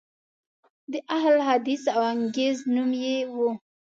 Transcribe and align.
د 0.91 0.93
اهل 1.17 1.35
حدیث 1.47 1.83
وانګریز 1.99 2.57
نوم 2.75 2.91
یې 3.03 3.17
و. 3.35 3.37